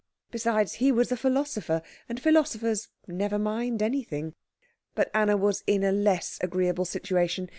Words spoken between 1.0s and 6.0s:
a philosopher, and philosophers never mind anything. But Anna was in a